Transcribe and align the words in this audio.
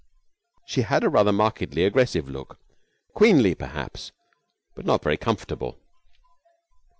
She 0.65 0.81
had 0.81 1.03
a 1.03 1.09
rather 1.09 1.31
markedly 1.31 1.85
aggressive 1.85 2.27
look, 2.27 2.57
queenly 3.13 3.53
perhaps, 3.53 4.11
but 4.73 4.83
not 4.83 5.03
very 5.03 5.15
comfortable. 5.15 5.77